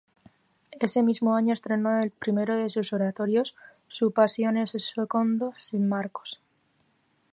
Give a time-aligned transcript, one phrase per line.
[0.79, 3.55] Ese mismo año estrenó el primero de sus oratorios,
[3.87, 5.77] su "Passione Secondo S.
[5.77, 6.23] Marco".